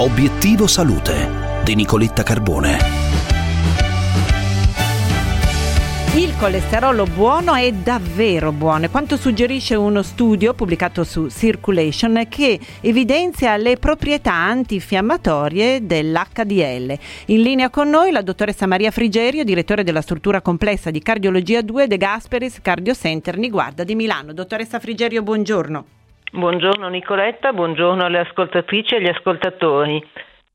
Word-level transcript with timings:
Obiettivo 0.00 0.66
Salute 0.66 1.60
di 1.62 1.74
Nicoletta 1.74 2.22
Carbone. 2.22 2.78
Il 6.14 6.34
colesterolo 6.38 7.04
buono 7.04 7.54
è 7.54 7.70
davvero 7.70 8.50
buono, 8.50 8.88
quanto 8.88 9.18
suggerisce 9.18 9.74
uno 9.74 10.00
studio 10.00 10.54
pubblicato 10.54 11.04
su 11.04 11.28
Circulation 11.28 12.24
che 12.30 12.58
evidenzia 12.80 13.58
le 13.58 13.76
proprietà 13.76 14.32
antinfiammatorie 14.32 15.84
dell'HDL. 15.84 16.98
In 17.26 17.42
linea 17.42 17.68
con 17.68 17.90
noi 17.90 18.10
la 18.10 18.22
dottoressa 18.22 18.66
Maria 18.66 18.90
Frigerio, 18.90 19.44
direttore 19.44 19.84
della 19.84 20.00
struttura 20.00 20.40
complessa 20.40 20.90
di 20.90 21.02
cardiologia 21.02 21.60
2 21.60 21.86
De 21.86 21.98
Gasperis 21.98 22.60
Cardio 22.62 22.94
Center 22.94 23.36
Niguarda 23.36 23.84
di 23.84 23.94
Milano. 23.94 24.32
Dottoressa 24.32 24.80
Frigerio, 24.80 25.22
buongiorno. 25.22 25.99
Buongiorno 26.30 26.88
Nicoletta, 26.88 27.52
buongiorno 27.52 28.04
alle 28.04 28.20
ascoltatrici 28.20 28.94
e 28.94 28.98
agli 28.98 29.08
ascoltatori. 29.08 30.02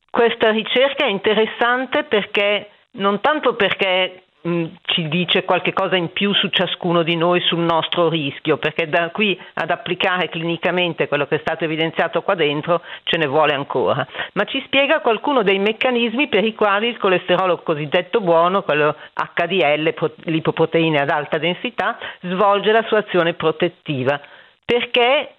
Questa 0.10 0.50
ricerca 0.52 1.06
è 1.06 1.10
interessante 1.10 2.04
perché 2.04 2.70
non 2.92 3.20
tanto 3.20 3.56
perché 3.56 4.26
Mm, 4.48 4.66
ci 4.84 5.08
dice 5.08 5.44
qualche 5.44 5.74
cosa 5.74 5.96
in 5.96 6.14
più 6.14 6.32
su 6.36 6.50
ciascuno 6.50 7.02
di 7.02 7.16
noi, 7.16 7.42
sul 7.42 7.62
nostro 7.62 8.10
rischio, 8.10 8.58
perché 8.58 8.88
da 8.88 9.10
qui 9.10 9.40
ad 9.56 9.72
applicare 9.72 10.30
clinicamente 10.30 11.08
quello 11.08 11.26
che 11.26 11.38
è 11.38 11.40
stato 11.40 11.64
evidenziato 11.64 12.22
qua 12.22 12.36
dentro 12.36 12.82
ce 13.06 13.18
ne 13.18 13.26
vuole 13.26 13.56
ancora, 13.56 14.06
ma 14.34 14.44
ci 14.44 14.62
spiega 14.66 15.00
qualcuno 15.00 15.42
dei 15.42 15.58
meccanismi 15.58 16.28
per 16.28 16.44
i 16.44 16.54
quali 16.54 16.90
il 16.90 17.00
colesterolo 17.00 17.58
cosiddetto 17.64 18.22
buono, 18.22 18.62
quello 18.62 18.96
HDL, 19.16 19.96
lipoproteine 20.26 21.00
ad 21.00 21.10
alta 21.10 21.40
densità, 21.40 21.98
svolge 22.22 22.72
la 22.72 22.84
sua 22.84 23.00
azione 23.00 23.34
protettiva. 23.34 24.22
Perché 24.64 25.34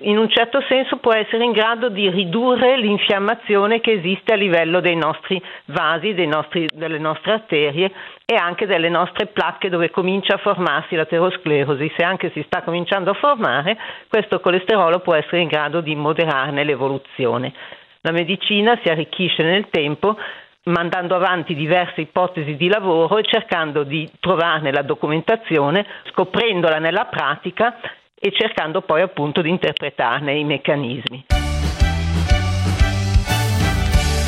in 0.00 0.16
un 0.16 0.30
certo 0.30 0.62
senso 0.66 0.96
può 0.96 1.12
essere 1.12 1.44
in 1.44 1.52
grado 1.52 1.90
di 1.90 2.08
ridurre 2.08 2.78
l'infiammazione 2.78 3.80
che 3.80 3.92
esiste 3.92 4.32
a 4.32 4.36
livello 4.36 4.80
dei 4.80 4.96
nostri 4.96 5.42
vasi, 5.66 6.14
nostri, 6.26 6.66
delle 6.72 6.98
nostre 6.98 7.32
arterie 7.32 7.92
e 8.24 8.34
anche 8.34 8.66
delle 8.66 8.88
nostre 8.88 9.26
placche 9.26 9.68
dove 9.68 9.90
comincia 9.90 10.36
a 10.36 10.38
formarsi 10.38 10.94
l'aterosclerosi. 10.94 11.92
Se 11.96 12.02
anche 12.02 12.30
si 12.30 12.42
sta 12.46 12.62
cominciando 12.62 13.10
a 13.10 13.14
formare, 13.14 13.76
questo 14.08 14.40
colesterolo 14.40 15.00
può 15.00 15.14
essere 15.14 15.40
in 15.40 15.48
grado 15.48 15.82
di 15.82 15.94
moderarne 15.94 16.64
l'evoluzione. 16.64 17.52
La 18.00 18.12
medicina 18.12 18.78
si 18.82 18.88
arricchisce 18.88 19.42
nel 19.42 19.68
tempo 19.68 20.16
mandando 20.64 21.14
avanti 21.14 21.54
diverse 21.54 22.00
ipotesi 22.00 22.56
di 22.56 22.68
lavoro 22.68 23.18
e 23.18 23.24
cercando 23.24 23.82
di 23.82 24.10
trovarne 24.18 24.72
la 24.72 24.80
documentazione, 24.80 25.84
scoprendola 26.10 26.78
nella 26.78 27.04
pratica 27.04 27.76
e 28.26 28.32
cercando 28.32 28.80
poi 28.80 29.02
appunto 29.02 29.42
di 29.42 29.50
interpretarne 29.50 30.34
i 30.38 30.44
meccanismi. 30.44 31.33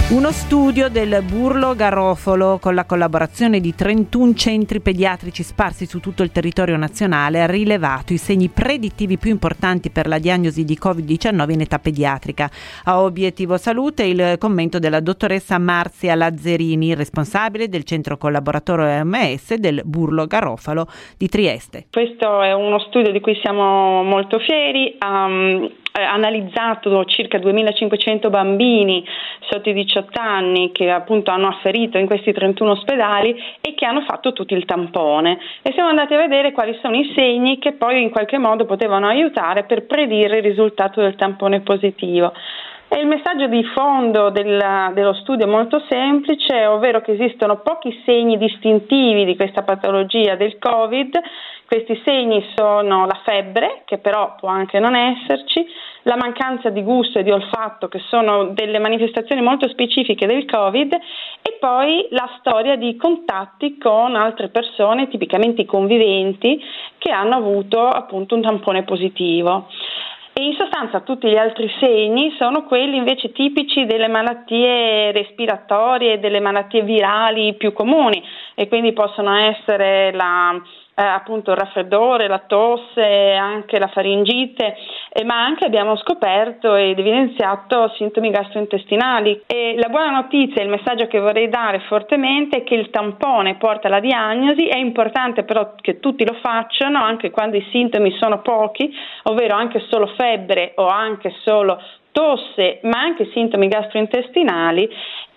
Uno 0.09 0.31
studio 0.31 0.89
del 0.89 1.25
Burlo 1.29 1.75
Garofolo 1.75 2.61
con 2.61 2.77
la 2.77 2.85
collaborazione 2.85 3.59
di 3.59 3.75
31 3.75 4.35
centri 4.35 4.79
pediatrici 4.79 5.43
sparsi 5.43 5.85
su 5.85 5.99
tutto 5.99 6.23
il 6.23 6.31
territorio 6.31 6.77
nazionale 6.77 7.43
ha 7.43 7.47
rilevato 7.47 8.13
i 8.13 8.17
segni 8.17 8.49
predittivi 8.49 9.19
più 9.19 9.31
importanti 9.33 9.91
per 9.91 10.07
la 10.07 10.21
diagnosi 10.21 10.65
di 10.65 10.79
Covid-19 10.81 11.51
in 11.51 11.61
età 11.63 11.81
pediatrica. 11.81 12.49
A 12.85 13.03
obiettivo 13.03 13.57
salute 13.57 14.05
il 14.05 14.37
commento 14.39 14.79
della 14.79 15.01
dottoressa 15.01 15.59
Marzia 15.59 16.15
Lazzerini, 16.15 16.95
responsabile 16.95 17.69
del 17.69 17.83
centro 17.83 18.17
collaboratore 18.17 19.01
OMS 19.01 19.55
del 19.55 19.83
Burlo 19.85 20.27
Garofalo 20.27 20.87
di 21.19 21.27
Trieste. 21.27 21.87
Questo 21.91 22.43
è 22.43 22.53
uno 22.53 22.79
studio 22.79 23.11
di 23.11 23.19
cui 23.19 23.37
siamo 23.43 24.05
molto 24.05 24.39
fieri. 24.39 24.97
Um, 25.05 25.69
analizzato 26.05 27.05
circa 27.05 27.39
2500 27.39 28.31
bambini 28.31 29.05
sotto 29.49 29.69
i 29.69 29.73
18 29.73 30.21
anni 30.21 30.73
che 30.73 30.91
appunto 30.91 31.31
hanno 31.31 31.49
afferito 31.49 31.99
in 31.99 32.07
questi 32.07 32.33
31 32.33 32.71
ospedali 32.73 33.37
e 33.61 33.75
che 33.75 33.87
hanno 33.87 34.03
fatto 34.03 34.33
tutto 34.33 34.55
il 34.55 34.65
tampone 34.65 35.39
e 35.63 35.73
siamo 35.73 35.89
andati 35.89 36.15
a 36.15 36.19
vedere 36.19 36.53
quali 36.53 36.77
sono 36.83 36.97
i 36.97 37.13
segni 37.15 37.59
che 37.59 37.73
poi 37.73 38.03
in 38.03 38.11
qualche 38.11 38.39
modo 38.39 38.65
potevano 38.65 39.07
aiutare 39.07 39.65
per 39.65 39.87
predire 39.87 40.39
il 40.39 40.43
risultato 40.43 41.01
del 41.01 41.17
tampone 41.17 41.61
positivo. 41.61 42.33
E 42.89 43.01
il 43.01 43.09
messaggio 43.09 43.49
di 43.49 43.65
fondo 43.75 44.31
del, 44.31 44.93
dello 44.95 45.13
studio 45.15 45.45
è 45.45 45.49
molto 45.49 45.83
semplice, 45.89 46.67
ovvero 46.67 47.01
che 47.01 47.13
esistono 47.13 47.59
pochi 47.59 48.01
segni 48.05 48.39
distintivi 48.39 49.25
di 49.25 49.35
questa 49.35 49.65
patologia 49.65 50.37
del 50.37 50.57
Covid. 50.59 51.21
Questi 51.67 52.01
segni 52.05 52.47
sono 52.55 53.05
la 53.07 53.21
febbre, 53.25 53.83
che 53.87 53.99
però 53.99 54.37
può 54.39 54.49
anche 54.49 54.79
non 54.79 54.95
esserci, 54.95 55.67
la 56.03 56.15
mancanza 56.15 56.71
di 56.71 56.85
gusto 56.85 57.19
e 57.19 57.25
di 57.25 57.33
olfatto, 57.33 57.89
che 57.89 57.99
sono 58.09 58.51
delle 58.53 58.79
manifestazioni 58.79 59.43
molto 59.43 59.69
specifiche 59.69 60.27
del 60.27 60.45
Covid, 60.45 60.93
e 61.43 61.57
poi 61.59 62.07
la 62.11 62.31
storia 62.39 62.77
di 62.77 62.95
contatti 62.97 63.79
con 63.79 64.15
altre 64.15 64.49
persone, 64.49 65.09
tipicamente 65.09 65.63
i 65.63 65.67
conviventi, 65.67 66.63
che 66.99 67.11
hanno 67.11 67.35
avuto 67.35 67.89
appunto 67.89 68.37
un 68.37 68.43
tampone 68.43 68.85
positivo. 68.85 69.67
E 70.39 70.45
in 70.45 70.53
sostanza 70.53 71.01
tutti 71.01 71.31
gli 71.31 71.39
altri 71.39 71.67
segni 71.81 72.35
sono 72.37 72.65
quelli 72.65 72.99
invece 72.99 73.33
tipici 73.33 73.87
delle 73.87 74.07
malattie 74.07 75.11
respiratorie, 75.11 76.21
delle 76.21 76.41
malattie 76.41 76.83
virali 76.83 77.55
più 77.55 77.73
comuni 77.73 78.23
e 78.55 78.69
quindi 78.69 78.93
possono 78.93 79.35
essere 79.35 80.13
la, 80.13 80.61
eh, 80.99 81.03
appunto 81.03 81.51
il 81.51 81.59
raffreddore, 81.59 82.27
la 82.27 82.43
tosse, 82.47 83.35
anche 83.35 83.79
la 83.79 83.89
faringite, 83.89 84.77
eh, 85.13 85.25
ma 85.25 85.45
anche 85.45 85.67
abbiamo 85.67 85.95
scoperto 85.97 86.75
ed 86.75 86.99
evidenziato 86.99 87.93
sintomi 87.97 88.31
gastrointestinali. 88.31 89.43
E 89.47 89.75
la 89.77 89.89
buona 89.89 90.11
notizia, 90.11 90.63
il 90.63 90.71
messaggio 90.71 91.07
che 91.07 91.19
vorrei 91.19 91.51
dare 91.51 91.81
fortemente 91.81 92.59
è 92.59 92.65
che 92.65 92.75
il 92.75 92.89
tampone 92.89 93.57
porta 93.57 93.89
alla 93.89 94.01
diagnosi, 94.01 94.67
è 94.69 94.79
importante 94.79 95.45
però 95.45 95.75
che 95.79 96.01
tutti 96.01 96.25
lo 96.25 96.39
facciano 96.41 96.99
anche 96.99 97.31
quando 97.31 97.57
i 97.57 97.69
sintomi 97.71 98.17
sono 98.19 98.41
pochi, 98.41 98.91
ovvero 99.25 99.55
anche 99.55 99.85
solo 99.91 100.07
febbre 100.17 100.73
o 100.77 100.87
anche 100.87 101.35
solo 101.43 101.79
tosse, 102.17 102.81
ma 102.85 102.99
anche 102.99 103.29
sintomi 103.35 103.69
gastrointestinali 103.69 104.89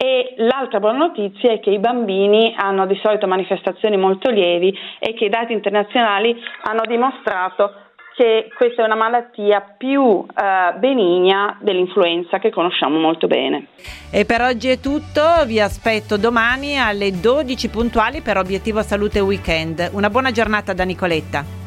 e 0.01 0.33
l'altra 0.37 0.79
buona 0.79 0.99
notizia 0.99 1.51
è 1.51 1.59
che 1.59 1.71
i 1.71 1.79
bambini 1.79 2.55
hanno 2.57 2.85
di 2.85 2.97
solito 3.03 3.27
manifestazioni 3.27 3.97
molto 3.97 4.29
lievi 4.29 4.73
e 4.97 5.13
che 5.13 5.25
i 5.25 5.29
dati 5.29 5.48
internazionali 5.53 6.35
hanno 6.63 6.83
dimostrato 6.87 7.87
che 8.19 8.49
questa 8.57 8.81
è 8.81 8.85
una 8.85 8.95
malattia 8.95 9.75
più 9.77 10.25
eh, 10.25 10.77
benigna 10.77 11.57
dell'influenza 11.61 12.37
che 12.37 12.49
conosciamo 12.49 12.99
molto 12.99 13.27
bene. 13.27 13.67
E 14.11 14.25
per 14.25 14.41
oggi 14.41 14.67
è 14.67 14.79
tutto, 14.79 15.21
vi 15.45 15.61
aspetto 15.61 16.17
domani 16.17 16.77
alle 16.77 17.11
12 17.11 17.69
puntuali 17.69 18.19
per 18.19 18.35
Obiettivo 18.35 18.81
Salute 18.81 19.21
Weekend. 19.21 19.91
Una 19.93 20.09
buona 20.09 20.31
giornata 20.31 20.73
da 20.73 20.83
Nicoletta. 20.83 21.58